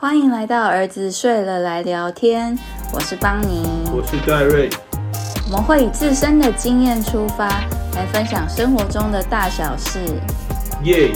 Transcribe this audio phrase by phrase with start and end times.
[0.00, 2.56] 欢迎来到儿子睡了来聊天，
[2.94, 4.70] 我是邦尼，我是戴瑞，
[5.46, 7.48] 我们会以自身的经验出发，
[7.96, 9.98] 来分享生活中的大小事。
[10.84, 11.10] 耶！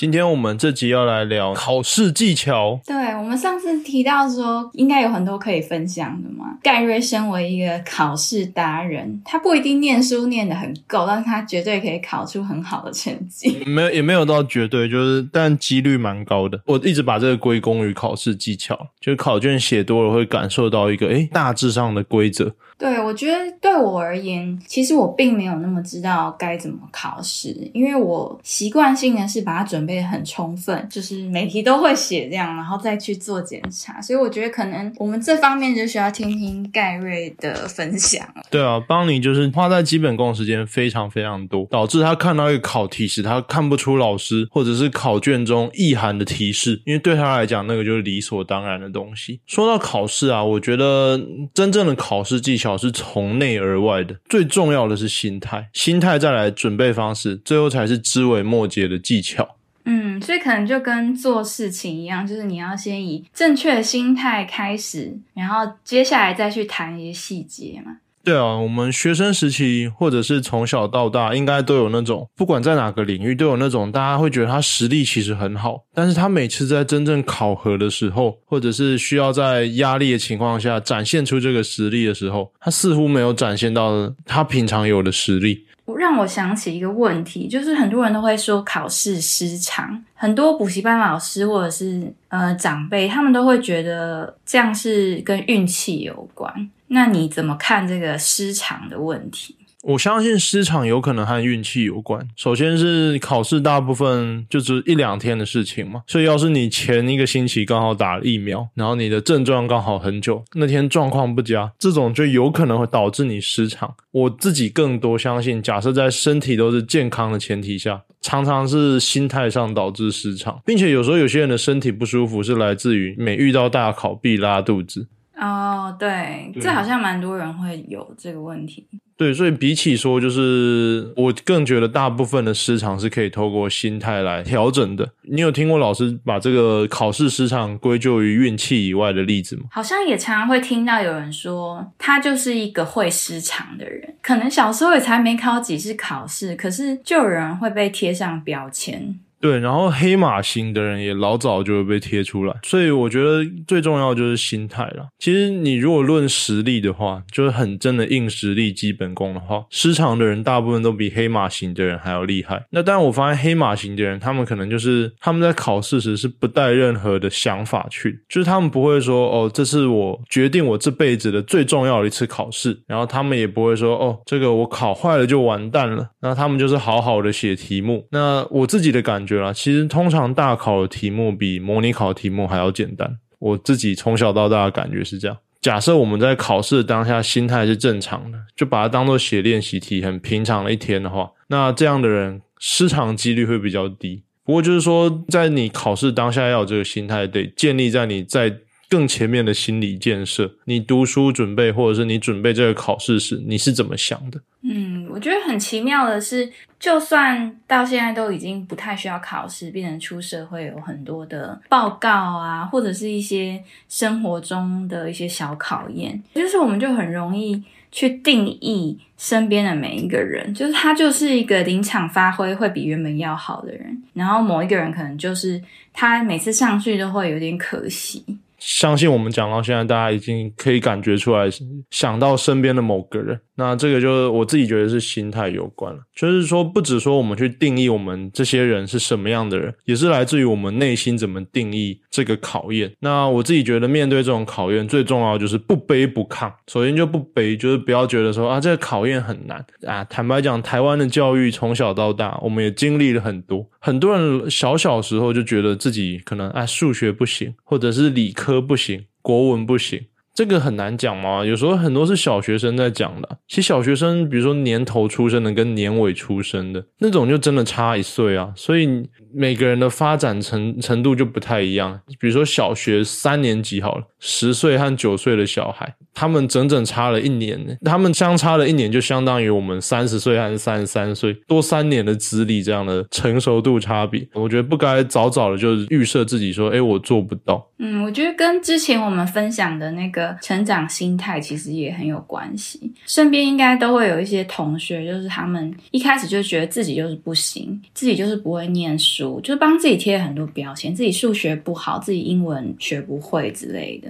[0.00, 2.80] 今天我们这集要来聊考试技巧。
[2.86, 6.56] 对，我们上次提到说，应该有很多可以分享的嘛。
[6.62, 13.62] 盖瑞身为一个考试达人，他不一定念书念得很够，但是他绝对可以考出很好的成绩。
[13.66, 16.58] 没有，也没有到绝对，就是但几率蛮高的。
[16.64, 22.54] 我一直把这个归功于考试技巧，就是考卷写多了会感受到一个诶大致上的规则。
[22.80, 34.00] 对，我觉得对我而言，其实我并没有那么知道该怎么考试，因为我习惯性的是把它准备很充分，就是每题都会写这样，然后再去做检查。
[34.00, 49.38] 所以我觉得可能我们这方面就需要听听盖瑞的分享了对啊，邦尼就是花在基本功时间非常非常多，导致他看到一个考题时，他看不出老师或者是考卷中意涵的提示，因为对他来讲，那个就是理所当然的东西。
[49.46, 51.20] 说到考试啊，我觉得
[51.52, 52.69] 真正的考试技巧。
[52.76, 59.56] 是从内而外的，最重要的是心态，心态再来准备方式，最后才是枝微末节的技巧。
[59.84, 67.96] 嗯，所以可能就跟做事情一样，就是你要先以正确的心态开始，然后接下来再去谈一些细节嘛。
[68.22, 85.64] 对啊，我们学生时期或者是从小到大，应该都有那种，不管在哪个领域，都有那种大家会觉得他实力其实很好，但是他每次在真正考核的时候，或者是需要在压力的情况下展现出这个实力的时候，他似乎没有展现到他平常有的实力。
[85.96, 96.70] 让我想起一个问题，就是很多人都会说考试失常，很多补习班老师或者是呃长辈，他们都会觉得这样是跟运气有关。
[96.92, 99.56] 那你怎么看这个失常的问题？
[99.82, 102.28] 我相信失常有可能和运气有关。
[102.36, 113.94] 首先是考试，大部分就只一两天的事情嘛，所以要是你前一个星期刚好打了疫苗，然后你的症状刚好很久，那天状况不佳，这种就有可能会导致你失常。
[114.10, 125.06] 我自己更多相信，假设在身体都是健康的前提下，常常是心态上导致失常，并且有时候有些人的身体不舒服是来自于每遇到大考必拉肚子。
[125.40, 128.86] 哦，对，这好像蛮多人会有这个问题。
[129.16, 135.10] 对，所以比起说，就是我更觉得大部分的失常是可以透过心态来调整的。
[135.22, 139.64] 你有听过老师把这个考试失常归咎于运气以外的例子吗？
[139.70, 149.18] 好像也常常会听到有人说，他就是一个会失常的人，可能小时候也才没考几次考试，可是就有人会被贴上标签。
[149.40, 155.08] 对，然后黑马型的人也老早就会被贴出来，所以我觉得最重要就是心态了。
[155.18, 162.62] 其实你如果论实力的话，就是很真的硬实力、基本功的话，失常的人大部分都比黑马型的人还要厉害。
[162.70, 176.10] 那当然，我发现黑马型的人，他们可能就是他们在考试时是不带任何的想法去，就是他们不会说哦，这是我决定我这辈子的最重要的一次考试，然后他们也不会说哦，这个我考坏了就完蛋了。
[176.20, 178.06] 那他们就是好好的写题目。
[178.10, 179.29] 那我自己的感觉。
[179.36, 183.18] 觉啦，其实通常大考的题目比模拟考的题目还要简单。
[183.38, 185.36] 我自己从小到大的感觉是这样。
[185.60, 194.22] 假设我们在考试的当下心态是正常的，就把它当做写练习题，很平常的一天的话，那这样的人失常几率会比较低。
[194.44, 198.52] 不过就是说，在你考试当下要有这个心态，得建立在你在
[198.90, 200.52] 更前面的心理建设。
[200.66, 204.38] 你读书准备，或者是你准备这个考试时，你是怎么想的？
[204.62, 206.52] 嗯，我觉得很奇妙的是。
[206.80, 217.62] 就算到现在都已经不太需要考试，变成出社会有很多的报告啊，或者是一些生活中的一些小考验，就是我们就很容易
[217.92, 225.62] 去定义身边的每一个人，就是他就是一个临场发挥会比原本要好的人，然后某一个人可能就是
[225.92, 228.24] 他每次上去都会有点可惜。
[228.60, 231.48] 相信我们讲到现在，大家已经可以感觉出来，
[231.90, 233.40] 想到身边的某个人。
[233.60, 242.90] 那这个就是我自己觉得是心态有关了，就是说不止说我们去定义我们这些人是什么样的人，也是来自于我们内心怎么定义这个考验。
[243.00, 246.50] 那我自己觉得面对这种考验，最重要就是不卑不亢。
[246.68, 250.02] 首先就不卑，就是不要觉得说啊这个考验很难啊。
[250.04, 260.00] 坦白讲，台湾的教育从小到大，我们也经历了很多，很多人小小时候就觉得自己可能啊数学不行，或者是理科不行，国文不行。
[260.40, 263.28] 这个很难讲嘛，有时候很多是小学生在讲的。
[263.46, 268.50] 其实小学生，比如说年头出生的跟年尾出生的那种，就真的差一岁啊。
[268.56, 272.00] 所以每个人的发展程程度就不太一样。
[272.18, 277.74] 比如说小学三年级好了，十岁和九岁的小孩，他们整整差了一年呢。
[277.84, 284.28] 他们相差了一年，就相当于我们三十岁和三十三岁多三年的资历这样的成熟度差别。
[284.34, 287.66] 我觉得不该早早的就预设自己说，哎，我做不到。
[287.78, 292.92] 嗯，我觉得跟之前我们分享的那个成长心态其实也很有关系。
[293.06, 304.09] 身边应该都会有一些同学，就是他们一开始就觉得自己就是不行，自己就是不会念书，就是帮自己贴很多标签，自己数学不好，自己英文学不会之类的。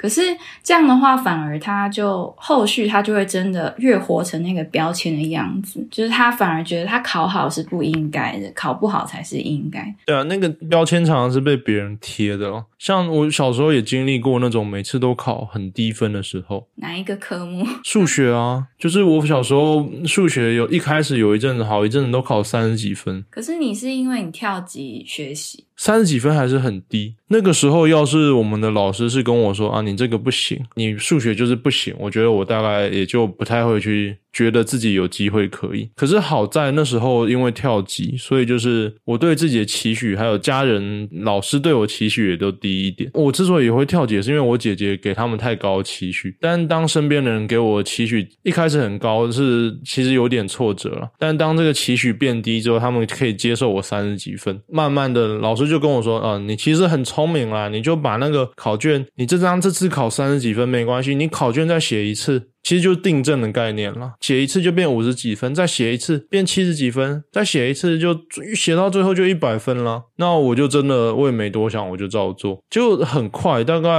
[0.00, 0.22] 可是
[0.62, 9.94] 这样的话，反而他就后续他就会真的越活成那个标签的样子，就是他反而觉得他考好是不应该的，考不好才是应该。
[10.06, 12.64] 对啊，那个标签常常是被别人贴的哦。
[12.78, 16.66] 像我小时候也经历过那种每次都考很低分的时候。
[16.76, 17.66] 哪一个科目？
[17.84, 23.22] 数学啊，就是我小时候数学有一开始有一阵子好一阵子都考三十几分。
[23.28, 25.66] 可是你是因为你跳级学习。
[25.76, 27.14] 三十几分还是很低。
[27.28, 35.88] 那个时候，要是我们的老师是跟我说啊，你你这个不行，你数学就是不行，我觉得我大概也就不太会去觉得自己有机会可以。
[35.96, 43.10] 可是好在那时候因为跳级，所以就是我对自己的期许，还有家人、老师对我期许也都低一点。
[43.14, 46.36] 我之所以会跳级，是因为我姐姐给他们太高期许。
[46.40, 51.08] 但当身边的人给我期许一开始很高，是其实有点挫折了。
[51.18, 54.60] 但当这个期许变低之后，他们可以接受我三十几分。
[54.68, 55.70] 慢慢的，老师。
[55.70, 62.48] 就跟我说啊，你其实很聪明啦，你就把那个考卷，你这张这次考三十几分没关系，你考卷再写一次。
[62.62, 68.18] 其实就是订正的概念了，写一次就变五十几分，再写一次变七十几分，再写一次就
[68.54, 70.04] 写到最后就一百分了。
[70.16, 73.90] 那我就真的我也没多想，我就照做，就很快，大概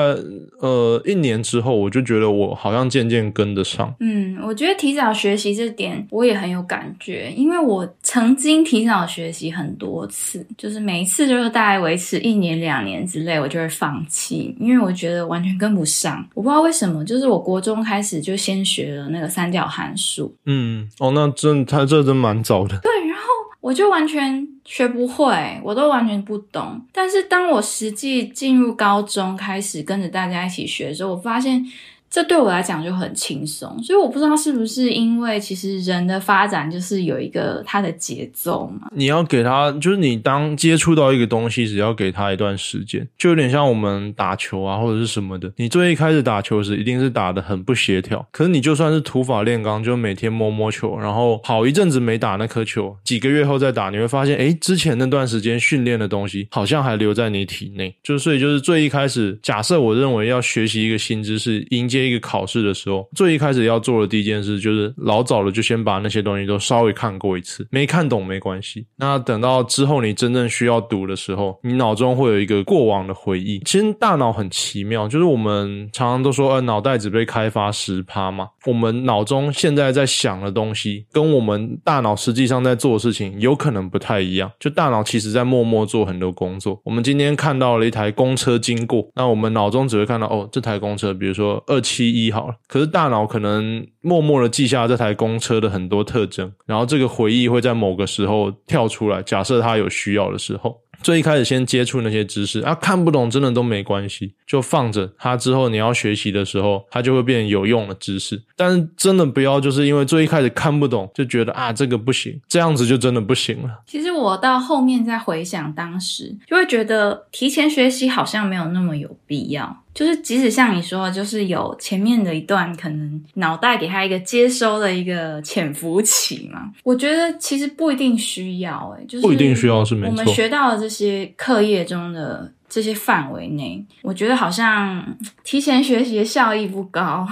[0.59, 3.93] 呃一年之后，我就觉得我好像渐渐跟得上。
[3.99, 16.23] 嗯，我觉得提早学习这点我也很有感觉，因为我曾经提早学习很多次，就是每一次就是大概维持一年两年之类，我就会放弃，因为我觉得完全跟不上。
[16.35, 18.51] 我不知道为什么，就是我国中开始就先。
[18.51, 22.77] 先学了那个三角函数，嗯，哦，那真他这真蛮早的。
[22.79, 23.23] 对，然后
[23.61, 26.81] 我就完全学不会，我都完全不懂。
[26.91, 31.65] 但是当我实际进入高中，开始跟着大家一起学的时候，我发现。
[32.11, 38.89] 这对我来讲就很轻松，所以我不知道是不是因为其实人的发展就是有一个它的节奏嘛。
[38.93, 45.49] 你要给他，就是你当接触到一个东西，只要给他一段时间，就有点像我们打球啊或者是什么的。
[45.55, 48.27] 你最一开始打球时，一定是打的很不协调。
[48.31, 57.95] 可是你就算是土法炼钢，就每天摸摸球，然后好一阵子没打那颗球，几个月后再打，你会发现，哎，之前那段时间训练的东西好像还留在你体内。
[58.03, 68.85] 就所以就是最一开始，假设我认为要学习一个新知识，迎一个考试的时候，最一开始要做的第一件事就是老早的就先把那些东西都稍微看过一次，没看懂没关系。
[68.97, 73.59] 那等到之后你真正需要读的时候，你脑中会有一个过往的回忆。
[73.65, 78.47] 其实大脑很奇妙，就是我们常常都说，呃，脑袋只被开发十趴嘛。
[78.65, 84.51] 我们脑中现在在想的东西，跟我们大脑实际上在做的事情有可能不太一样。
[84.59, 86.79] 就大脑其实在默默做很多工作。
[86.83, 91.90] 我们今天看到了一台公车经过，那我们脑中只会看到，哦，这台公车，比如说二七。
[91.91, 99.21] 七一好了，可是大脑可能默默的记下这台公车的很多特征，然后这个回忆会在某个时候跳出来。
[99.23, 100.79] 假设他有需要的时候。
[101.03, 105.35] 最一开始先接触那些知识啊，看不懂真的都没关系，就放着它。
[105.35, 108.39] 之后你要学习的时候，它就会变有用的知识。
[108.55, 113.81] 但是真的不要就是因为最一开始看不懂就觉得啊这个不行，这样子就真的不行了。
[113.87, 119.81] 其实我到后面再回想当时，就会觉得提前学习好像没有那么有必要。
[119.93, 128.95] 就是即使像你说，就是有前面的一段可能脑袋给他一个接收的一个潜伏期嘛，我觉得其实不一定需要。
[128.97, 130.11] 哎，就是不一定需要是没错。
[130.11, 135.05] 我们学到的这些课业中的这些范围内，我觉得好像
[135.43, 137.27] 提前学习的效益不高。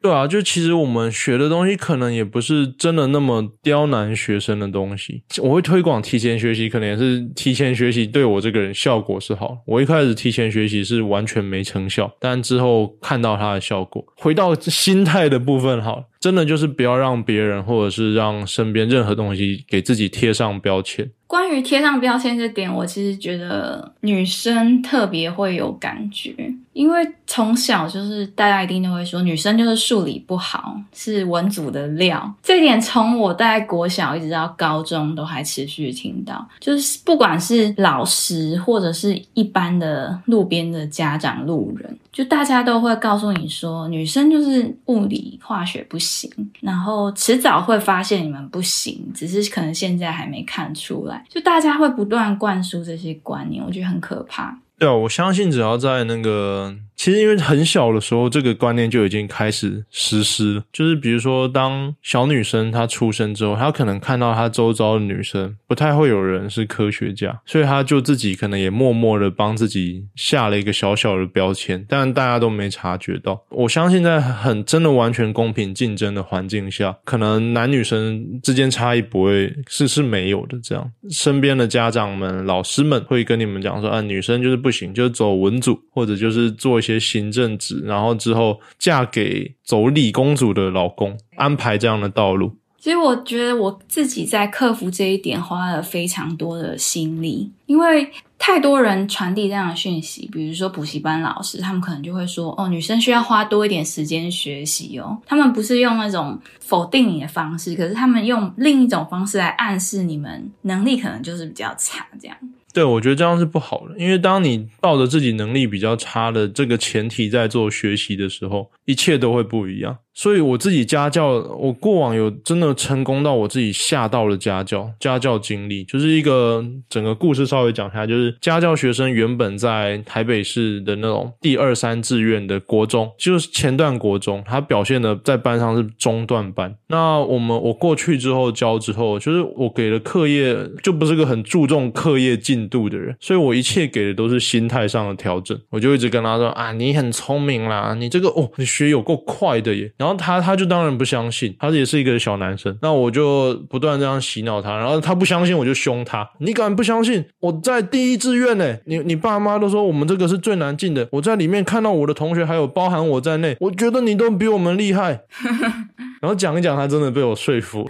[0.00, 5.22] 对啊，就其实我们学的东西可能也不是真的那么刁难学生的东西。
[5.42, 9.58] 我会推广提前学习，可能也是提前学习对我这个人效果是好。
[9.66, 14.04] 我一开始提前学习是完全没成效，但之后看到它的效果。
[14.16, 21.10] 回到心态的部分，好，真的就是不要让别人或者是让身边任何东西给自己贴上标签。
[21.26, 26.32] 关于贴上标签这点，我其实觉得女生特别会有感觉，
[26.78, 32.32] 因为从小就是大家一定都会说女生就是数理不好，是文组的料。
[32.40, 46.30] 这点从我大概国小一直到高中都还持续听到，就是不管是老师或者是一般的路边的家长、路人，就大家都会告诉你说，女生就是物理、化学不行，
[46.60, 51.26] 然后迟早会发现你们不行，只是可能现在还没看出来。
[51.28, 54.56] 就大家会不断灌输这些观念，我觉得很可怕。
[54.78, 60.64] 对啊，我相信只要在那个其实因为很小的时候，这个观念就已经开始实施了。
[60.72, 73.40] 就是比如说，当小女生她出生之后，她可能看到她周遭的女生不太会有人是科学家，所以她就自己可能也默默的帮自己下了一个小小的标签，但大家都没察觉到。
[73.50, 80.58] 我相信在很真的完全公平竞争的环境下，可能男女生之间差异不会是是没有的。
[80.60, 112.34] 这样，身边的家长们、老师们会跟你们讲说：“啊，女生就是不行，就是走文组，或者就是做一些些行政职，然后之后嫁给走李公主的老公，安排这样的道路。”其实我觉得我自己在克服这一点花了非常多的心力，因为太多人传递这样的讯息，比如说补习班老师，他们可能就会说：“哦，女生需要花多一点时间学习哦。”他们不是用那种否定你的方式，可是他们用另一种方式来暗示你们能力可能就是比较差这样。
[112.72, 119.98] 对，我觉得这样是不好的，因为当你抱着自己能力比较差的这个前提在做学习的时候，一切都会不一样。
[120.14, 136.74] 所以我自己家教，我过往有真的成功到我自己吓到了家教家教经历，就是一个整个故事稍稍微讲一下，就是家教学生原本在台北市的那种第二三志愿的国中，就是前段国中，他表现的在班上是中段班。
[136.88, 145.58] 那我们我过去之后教之后，就是我给了课业就不是个很注重课业进度的人，所以我一切给的都是心态上的调整。
[145.70, 150.18] 我就一直跟他说啊，你很聪明啦，你这个哦，你学有够快的耶，然后。
[150.18, 152.76] 他他就当然不相信，他也是一个小男生。
[152.82, 156.28] 那我就不断这样洗脑他，然后他不相信，我就凶他。
[156.40, 157.24] 你敢不相信？
[157.52, 161.06] 在第一志愿呢，你你爸妈都说我们这个是最难进的。
[161.12, 165.20] 我在里面看到我的同学，还有包含我在内，我觉得你都比我们厉害。
[166.20, 167.88] 然后讲一讲，他真的被我说服。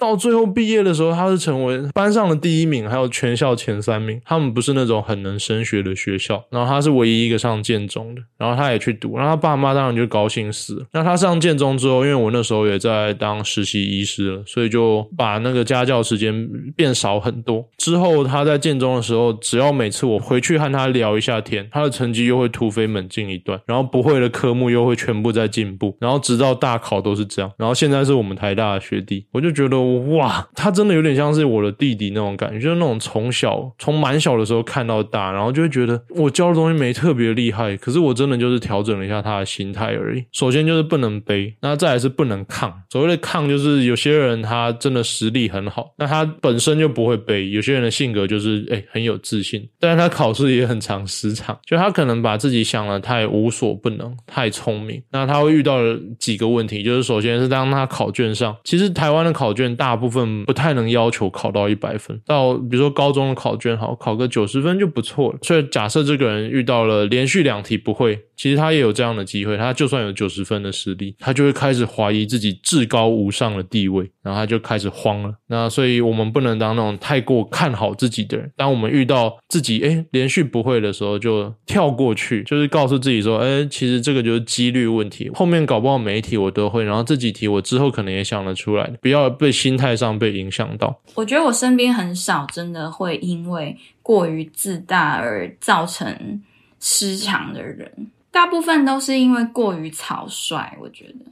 [0.00, 4.18] 到最后毕业的时候，他是成为班上的第一名，还有全校前三名。
[4.24, 10.86] 他们不是那种很能升学的学校，然后他是唯一一个上建中的，然后他也去读，然后他爸妈当然就高兴死了。
[10.92, 17.68] 那他上建中之后，因为我那时候也在当实习医师了，所以就把那个家教时间变少很多。
[17.76, 27.52] 之后他在建中的时候，只要每次我回去和他聊一下天，他的成绩又会突飞猛进一段，然后不会的科目又会全部在进步，然后直到大考都是这样。
[27.58, 29.89] 然后现在是我们台大的学弟，我就觉得。
[30.16, 40.24] 哇，他真的有点像是我的弟弟那种感觉，就是那种从小从蛮小的时候看到大，然后就会觉得我教的东西没特别厉害，可是我真的就是调整了一下他的心态而已。
[40.32, 42.72] 首先就是不能背，那再来是不能抗。
[42.90, 55.78] 所谓的抗，就是有些人他真的实力很好，那他本身就不会背；有些人的性格就是哎很有自信，但是他考试也很常失常，就他可能把自己想的太无所不能，太聪明，那他会遇到
[56.18, 59.70] 几个问题，就是首先是当他考卷上，其实台湾的考卷。
[59.80, 65.38] 大部分不太能要求考到一百分，到比如说高中的考卷好，考个九十分就不错了。
[65.40, 68.20] 所以假设这个人遇到了连续两题不会。
[68.40, 75.34] 其实他也有这样的机会，他就算有九十分的实力，他就会开始怀疑自己至高无上的地位，然后他就开始慌了。
[75.48, 78.50] 那所以我们不能当那种太过看好自己的人。
[78.56, 91.00] 当我们遇到自己诶连续不会的时候，就跳过去，就是告诉自己说，诶其实这个就是几率问题，后面搞不好每一题我都会，然后这几题我之后可能也想得出来，不要被心心态上被影响到。
[91.14, 96.42] 我觉得我身边很少真的会因为过于自大而造成
[96.80, 98.10] 失常的人。
[98.32, 101.24] 大部分都是因为过于草率，我觉得，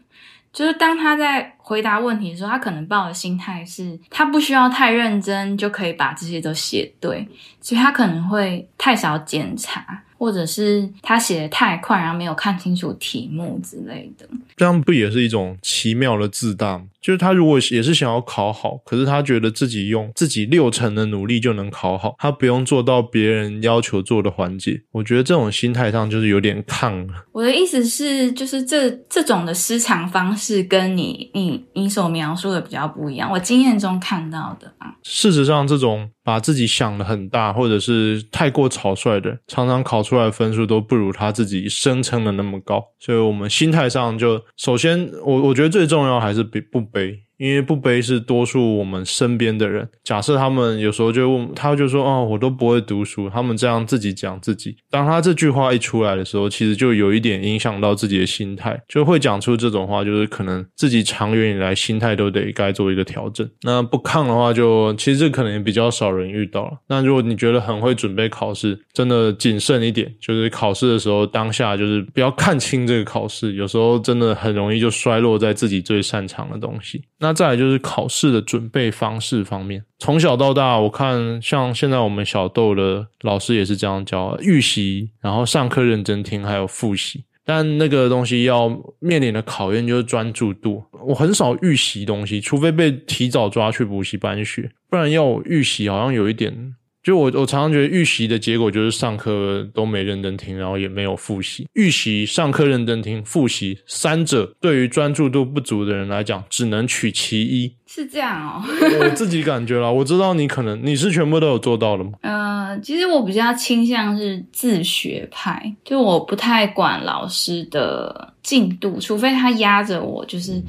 [0.53, 7.27] 就是当他在回答问题的时候，他可能抱的心态是他不需要太认真就可以把这些都写对，
[7.61, 10.03] 所以他可能会太少检查。
[10.19, 16.85] 或者是他写的太快，然后没有看清楚题目之类的，这样不也是一种奇妙的自大吗？
[17.01, 24.83] 就是他如果也是想要考好，可是他觉得自己用自己六成的努力就能考好，他不用做到别人要求做的环节。
[24.91, 27.15] 我觉得这种心态上就是有点抗了。
[27.33, 33.31] 我的意思是，就是这这种的失常方式跟你你你所描述的比较不一样。
[33.31, 36.11] 我经验中看到的啊，事实上这种。
[36.29, 42.85] 把自己想的很大，或者是太过草率的，常常考出来的分数都不如他自己声称的那么高。
[43.01, 47.19] 所以，我们心态上就首先，我我觉得最重要还是不不背。
[47.39, 49.89] 因为不背是多数我们身边的人。
[50.05, 54.77] 假设他们有时候就问，他就说：“哦，我都不会读书。”他们这样自己讲自己。
[54.91, 63.49] 当他这句话一出来的时候，其实就有一点影响到自己的心态，就会讲出这种话，就是可能自己长远以来心态都得该做一个调整。
[63.63, 66.73] 那不抗的话，就其实这可能也比较少人遇到了。
[66.89, 77.05] 那如果你觉得很会准备考试，真的谨慎一点，就是考试的时候当下就是不要看清这个考试，有时候真的很容易就衰落在自己最擅长的东西。
[77.21, 77.28] 那。
[77.29, 87.25] 那再来就是考试的准备方式方面，从小到大，我看像现在我们小豆的老师也是这样教，预习，然后上课认真听，还有复习。
[87.45, 90.83] 但那个东西要面临的考验就是专注度。
[91.07, 96.75] 我很少预习东西，除非被提早抓去补习班学，不然要我预习好像有一点。
[97.09, 101.67] 就我我常常觉得预习的结果就是上课都没认真听，然后也没有复习。
[101.73, 107.73] 预习、上课认真听、复习三者对于专注度不足的人来讲，只能取其一。
[107.87, 108.63] 是这样哦，
[109.01, 112.11] 我自己感觉啦，我知道你可能你是全部都有做到了吗？
[112.21, 120.63] 呃，其实我比较倾向是自学派，就我不太管老师的进度，除非他压着我，就是。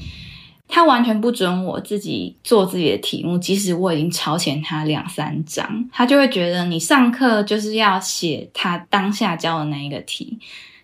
[0.71, 10.37] 他完全不准我自己做自己的题目，即使我已经超前他两三章，他就会觉得你上课就是要写他当下教的那一个题。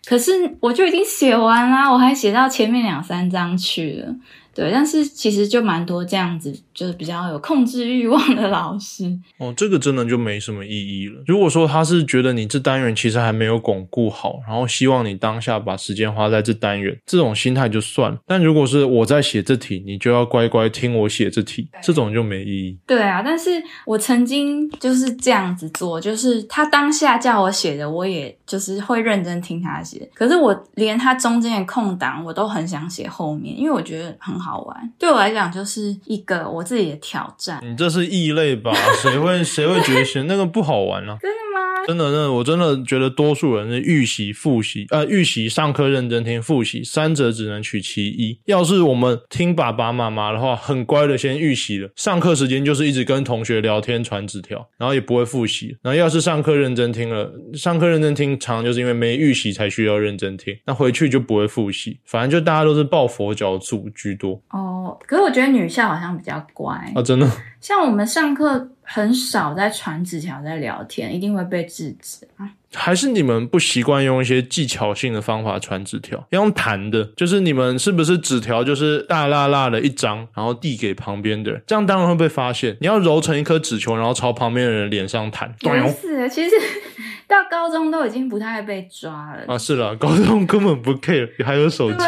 [0.03, 4.15] 可是我就已经写完啦，我还写到前面两三章去了。
[4.55, 9.03] 对，但是其实就蛮多这样子，就是比较有控制欲望的老师。
[9.37, 11.21] 哦，这个真的就没什么意义了。
[11.27, 18.17] 如果说他是觉得你这单元其实还没有巩固好，然后希望你当下把时间花在这单元，这种心态就算了。
[18.25, 22.79] 但如果是我在写这题，你就要乖乖听我写这题，这种就没意义。
[22.87, 30.09] 对啊，但是我曾经就是这样子做，就是他当下叫我写的，我也就是会认真听他写。
[30.13, 34.33] 可是我连他中间的空档，我都很想写后面，因为我觉得很。
[34.44, 37.59] 好玩，对我来讲就是一个我自己的挑战。
[37.63, 38.71] 你这是异类吧？
[39.01, 41.17] 谁会 谁会觉得那个不好玩呢？
[41.21, 41.85] 真的吗？
[41.87, 48.39] 真的，真的，我真的觉得多数人是预习、复习，呃，预习上课认真听，复习三者只能取其一。
[48.45, 55.77] 要是我们听爸爸妈妈的话，很乖的先预习了，上课时间就是一直跟同学聊天、传纸条，然后也不会复习。
[55.81, 61.99] 然后要是上课认真听了，上课认真听，常常就是因为没预习才需要认真听，那回去就不会复习。
[62.05, 64.41] 反正就大家都是抱佛脚组居多。
[64.49, 67.29] 哦，可是我觉得女校好像比较乖啊，真的。
[67.61, 72.49] 像我们上课很少在传纸条，在聊天，一定会被制止啊。
[72.73, 77.03] 还是你们不习惯用一些技巧性的方法传纸条，要用弹的？
[77.15, 81.61] 就是你们是不是纸条就是大辣辣的一张，然后递给旁边的人？
[81.65, 82.77] 这样当然会被发现。
[82.81, 85.53] 你要揉成一颗纸球，然后朝旁边的人脸上弹。
[85.61, 85.69] 不
[86.01, 86.55] 是，其实
[87.27, 89.57] 到高中都已经不太被抓了啊。
[89.57, 92.05] 是了，高中根本不 care，还有手机，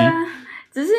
[0.74, 0.92] 只是。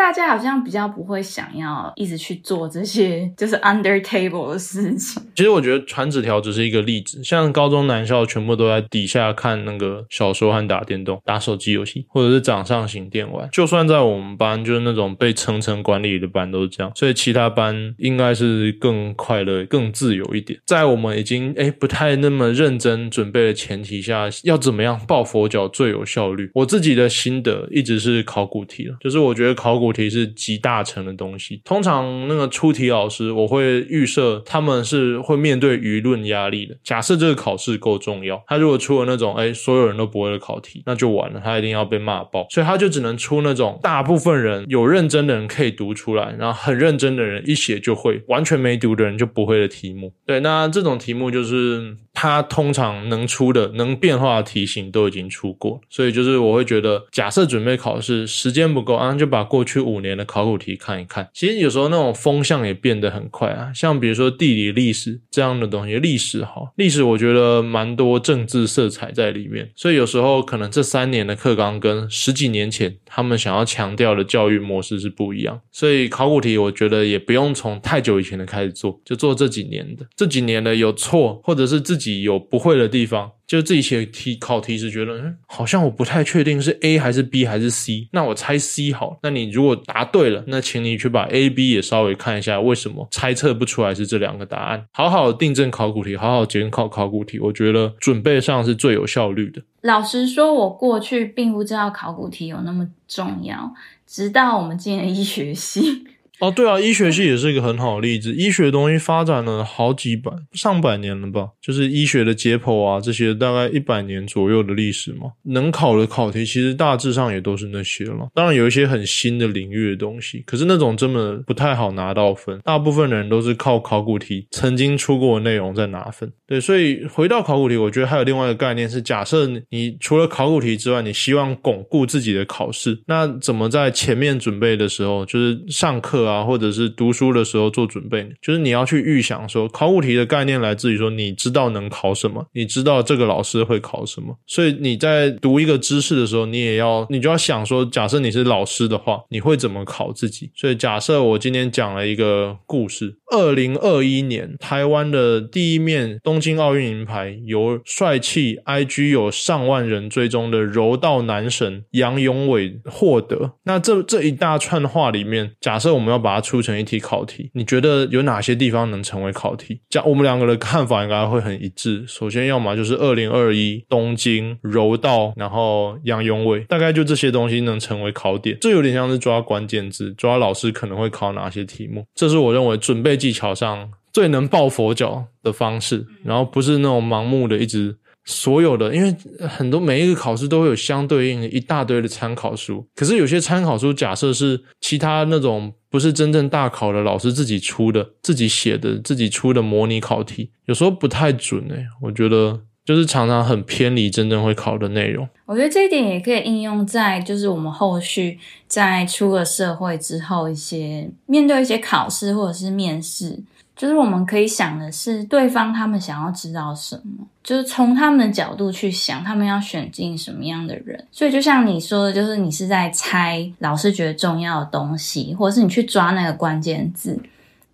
[0.00, 5.22] 大家好像比较不会想要一直去做这些 就是 under table 的事情。
[5.36, 13.46] 其实我觉得传纸条只是一个例子，像高中男校全部都在底下看那个小说和打电动、打手机游戏，或者是掌上型电玩。
[13.52, 20.58] 就算在我们班，就是那种被层层管理的班都是这样，所以其他班应该是更快乐、更自由一点。
[20.66, 26.50] 在我们已经哎不太那么认真准备的前提下，要怎么样抱佛脚最有效率？
[26.54, 29.89] 我自己的心得一直是考古题了，就是我觉得考古。
[29.92, 31.60] 题是集大成的东西。
[31.64, 36.76] 通常那个出题老师，我会预设他们是会面对舆论压力的。
[36.82, 42.46] 假设这个考试够重要，他如果出了那种哎所有人都不会的考题，那就完了，他一定要被骂爆。
[42.50, 50.12] 所以他就只能出那种大部分人有认真的人可以读出来，然后很认真的人一写就会，完全没读的人就不会的题目。
[50.26, 59.80] 对，那这种题目就是它通常能出的能变化的题型都已经出过，所以就是我会觉得，假设准备考试时间不够啊，就把过去。
[59.80, 63.72] 五年的考古题看一看，其实有时候那种风向也变得很快啊。
[63.74, 75.60] 像比如说地理、历史这样的东西，历史好，历史我觉得蛮多政治色彩在里面，所以有时候可能这三年的课纲跟十几年前他们想要强调的教育模式是不一样。
[75.72, 80.06] 所以考古题我觉得也不用从太久以前的开始做，就做这几年的。
[80.14, 83.30] 这几年的有错，或者是自己有不会的地方。
[83.46, 89.18] 就自己写题考题时觉得，嗯，好像我不太确定是 A 还是 B 还是 C，那我猜 C 好。
[89.24, 94.86] 那你如果答对了，那请你去把 A、B 也稍微看一下，为什么猜测不出来是这两个答案？
[94.92, 99.60] 好好订正考古题，好好检考考古题，我觉得准备上是最有效率的。
[99.80, 103.74] 老实说，我过去并不知道考古题有那么重要，
[104.06, 106.04] 直到我们进了医学系。
[106.40, 108.32] 哦，对啊，医学系也是一个很好的例子。
[108.32, 111.50] 医学东西发展了好几百、上百年了吧？
[111.60, 115.32] 就是医学的解剖啊，这些大概一百年左右的历史嘛。
[115.44, 118.28] 能考的考题其实大致上也都是那些了。
[118.34, 122.58] 当然有一些很新的领域的东西，可是那种真的不太好拿到分。
[122.64, 126.32] 大部分人都是靠考古题曾经出过的内容在拿分。
[126.46, 136.29] 对，所以回到考古题，我觉得还有另外一个概念是：假设你除了考古题之外，你希望巩固自己的考试，那怎么在前面准备的时候，就是上课。
[136.30, 150.50] 啊或者是读书的时候做准备，就是你要去预想说，考古题的概念来自于说，你知道能考什么，你知道这个老师会考什么，所以你在读一个知识的时候，你也要，你就要想说，假设你是老师的话，你会怎么考自己？
[150.54, 163.52] 所以假设我今天讲了一个故事，二零二一年台湾的第一面东京奥运银牌，由帅气 IG 有上万人追踪的柔道男神杨永伟获得。
[163.64, 169.80] 那这这一大串话里面，假设我们要把它出成一题考题，你觉得有哪些地方能成为考题？
[169.88, 172.04] 讲我们两个的看法应该会很一致。
[172.06, 178.58] 首先，要么就是二零二一东京柔道，然后杨永伟，大概就这些东西能成为考点。
[178.60, 182.04] 这有点像是抓关键字，抓老师可能会考哪些题目。
[182.14, 187.96] 这是我认为准备技巧上最能抱佛脚的方式，然后不是那种盲目的一直。
[188.24, 189.16] 所有的，因为
[189.48, 201.86] 很多每一个考试都会有相对应一大堆的参考书，可是有些参考书假设是其他那种不是真正大考的老师自己出的、自己写的、自己出的模拟考题，有时候不太准诶。
[202.02, 205.28] 我觉得就是常常很偏离真正会考的内容。
[205.46, 213.38] 我觉得这一点也可以应用在就是我们后续在出了社会之后，一些面对一些考试或者是面试。
[213.76, 221.06] 就是我们可以想的是，对方他们想要知道什么，就是从他们的角度去想，他们要选进什么样的人。
[221.12, 227.16] 所以就像你说的，就是你是在猜老师觉得重要的东西，或者是你去抓那个关键字。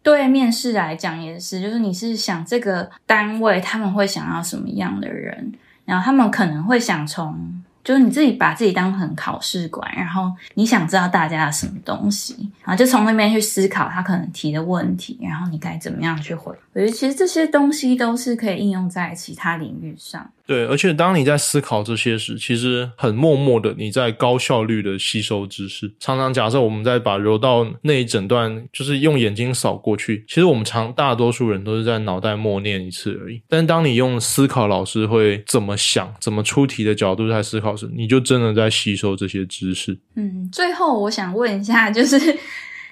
[0.07, 5.53] 对面试来讲也是，就是你是想这个单位他们会想要什么样的人，
[5.85, 7.61] 然后他们可能会想从。
[7.83, 16.53] 就是你自己把自己当成考试官，然后你想知道大家的什么东西，然后就从那边去思考他可能提的问题，然后你该怎么样去回。
[16.73, 20.29] 我觉得其实这些东西都是可以应用在其他领域上。
[20.47, 25.93] 对，而且当你在思考这些时，其实很默默的你在高效率的吸收知识。
[25.99, 33.43] 常常假设我们在把柔道那一整段，就是用眼睛扫过去，其实我们常大多数人都是在脑袋默念一次而已。
[33.49, 39.99] 但当你用思考老师会怎么想、怎么出题的角度在思考时，你就真的在吸收这些知识。
[40.15, 42.17] 嗯，最后我想问一下，就是。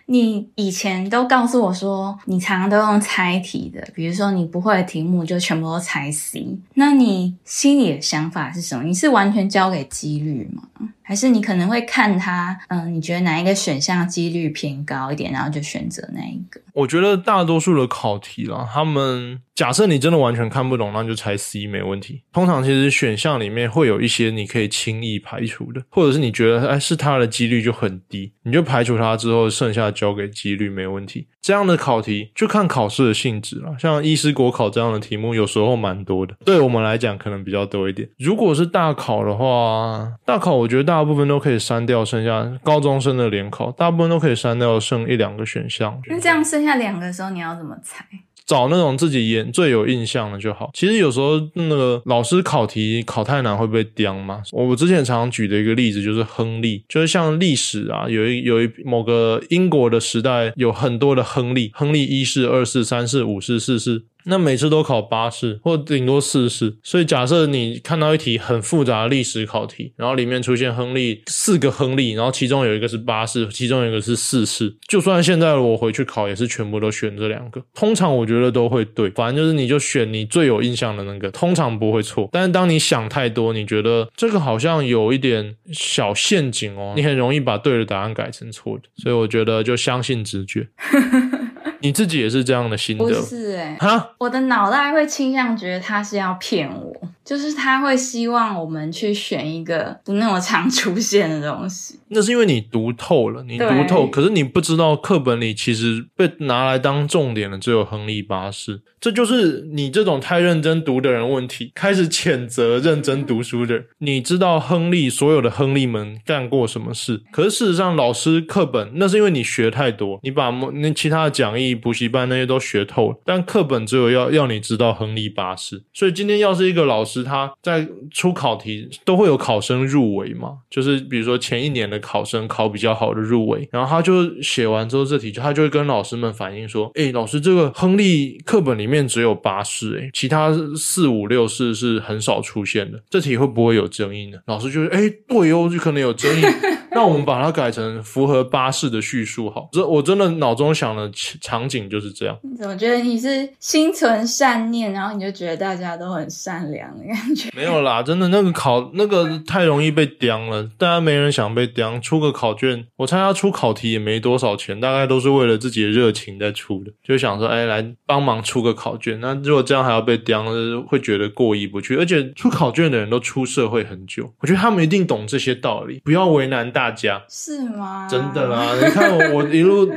[0.06, 6.58] 你以前都告诉我说，你常常都用猜题的，比如说你不会的题目就全部都猜 C。
[6.74, 8.84] 那你心里的想法是什么？
[8.84, 10.62] 你是完全交给几率吗？
[11.06, 16.60] 还是你可能会看它，嗯，你觉得哪一个选项几率偏高一点，然后就选择那一个？
[16.72, 22.22] 我觉得大多数的考题啦，他们假设你真的完全看不懂，那就猜 C 没问题。
[22.32, 31.28] 通常其实选项里面会有一些你可以轻易排除的，或者是你觉得哎是它的几率就很低，你就排除它之后，剩下交给几率没问题。
[31.40, 33.76] 这样的考题就看考试的性质了。
[33.78, 38.08] 像医师国考这样的题目，有时候蛮多的，对我们来讲可能比较多一点。
[38.18, 46.00] 如果是大考的话，大考我觉得大部分都可以删掉，剩下高中生的联考，大部分都可以删掉，剩一两个选项。
[46.06, 48.04] 那这样剩下两个的时候，你要怎么猜？
[48.46, 50.70] 找那种自己演最有印象的就好。
[50.74, 54.42] 其实有时候那个老师考题考太难会被刁嘛。
[54.52, 64.04] 我之前常举的一个例子就是亨利，就是像历史啊，有一有一某个英国的时代有很多的亨利，亨利一世、二世、三世、五世、四世。
[64.26, 82.28] 那每次都考八试或顶多四试，所以假设你看到一题很复杂的历史考题，然后里面出现亨利四个亨利，然后其中有一个是八试，其中有一个是四试，就算现在我回去考也是全部都选这两个，通常我觉得都会对，反正就是你就选你最有印象的那个，通常不会错。
[82.32, 90.66] 但是当你想太多，你觉得这个好像有一点小陷阱哦，你很容易把对的答案改成错的，所以我觉得就相信直觉。
[91.80, 93.04] 你自己也是这样的心得？
[93.04, 96.94] 不是哎，哈，我的脑袋会倾向觉得他是要骗我。
[97.24, 101.98] 就是他会希望我们去选一个不那么常出现的东西。
[102.08, 108.82] 那是因为你读透了，你读透，可是你不知道课本里其实被拿来当重点的只有亨利八世。
[109.00, 113.84] 这就是你这种太认真读的人问题，开始谴责认真读书的人。
[113.98, 117.22] 你知道亨利所有的亨利们干过什么事？
[117.30, 125.82] 可是事实上，老师课本那是因为你学太多，你把那其他的讲义、补习班那些都学透了，但课本只有要要你知道亨利八世。
[125.92, 127.13] 所以今天要是一个老师。
[127.14, 130.58] 是他在出考题都会有考生入围嘛？
[130.68, 146.42] 就是比如说前一年的考生考比较好的入围，然后他就写完之后这题，他就会跟老师们反映说：“哎，老师，这个亨利课本里面只有八式，哎，其他四五六式是很少出现的，这题会不会有争议呢？”老师就是：“哎，对哦，就可能有争议。
[146.94, 149.68] ”让我们把它改成符合巴士的叙述好。
[149.72, 152.36] 这我真的脑中想的场景就是这样。
[152.42, 157.48] 你怎么觉得你是心存善念，然后你就觉得大家都很善良的感觉？
[157.56, 161.98] 没有啦，真的那个考那个太容易被刁了，大家没人想被刁。
[162.00, 169.18] 出个考卷，我猜他出考题也没多少钱，大概都是为了自己的热情在出的，就想说，哎，来帮忙出个考卷。
[169.20, 170.44] 那如果这样还要被刁，
[170.86, 171.96] 会觉得过意不去。
[171.96, 177.22] 而且出考卷的人都出社会很久，我觉得他们一定懂这些道理，不要为难大家。
[177.28, 178.06] 是吗？
[178.08, 179.90] 真的啦，你看我我一路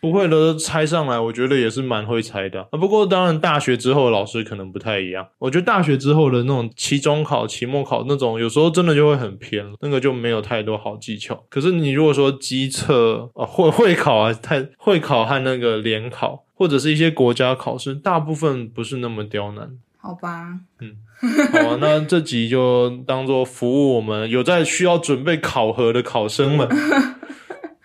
[0.00, 2.60] 不会的都猜上来，我觉得也是蛮会猜的。
[2.70, 5.26] 啊，不过当然大学之后老师可能不太一样。
[5.38, 11.44] 我觉得大学之后的那种期中考、期末考那种，有时候真的就会很偏，那个就没有太多好技巧。
[11.48, 19.70] 可是你如果说机测啊、会会考啊、太会考和那个联考，或者是一些国家考试，大部分不是那么刁难。
[20.04, 20.92] 好吧，嗯。
[21.52, 26.68] 好，那这集就当做服务我们有在需要准备考核的考生们。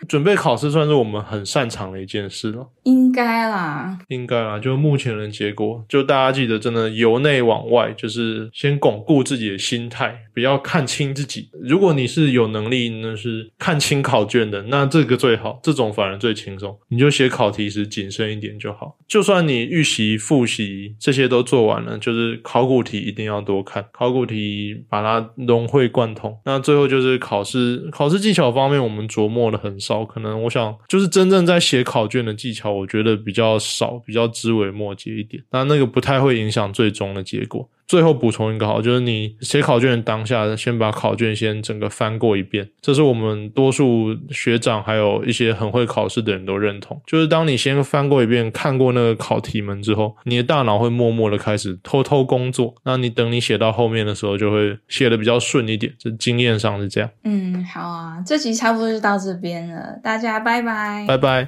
[0.07, 4.57] 准备考试算是我们很擅长的一件事了，应该啦，应该啦。
[4.57, 11.49] 就目前的结果，就大家记得，真的由内往外，就是先巩固自己的心态，不要看清自己。
[11.61, 16.79] 如果你是有能力，那是看清考卷的，那这个最好，这种反而最轻松。
[16.87, 18.95] 你就写考题时谨慎一点就好。
[19.05, 26.33] 就算你预习、复习这些都做完了，就是考古题一定要多看，考古题把它融会贯通。
[26.45, 30.05] 那最后就是考试，考试技巧方面，我们琢磨的很少。
[30.05, 35.43] 可能我想，就是真正在写考卷的技巧，我觉得比较少，比较枝微末节一点。
[35.51, 37.69] 那那个不太会影响最终的结果。
[37.89, 47.01] 最后补充一个好，就是你写考卷的当下，先把考卷先整个翻过一遍，这是我们多数学长还有一些很会考试的人都认同。
[47.07, 52.75] 就是当你先翻过一遍，看过那个考题们之后，你的大脑会默默的开始偷偷工作。
[52.85, 55.91] 那你等你写到后面的时候，就会写的比较顺一点。
[55.97, 57.09] 这经验上是这样。
[57.23, 61.47] 嗯，好啊，这集差不多就到这边了，大家拜拜，拜拜。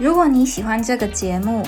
[0.00, 1.64] 如果你喜欢这个节目，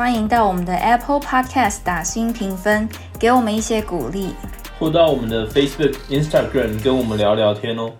[0.00, 4.30] 欢迎到我们的 Apple Podcast 打新评分，给我们一些鼓励，
[4.78, 7.92] 或到我们的 Facebook、Instagram 跟我们聊聊天哦。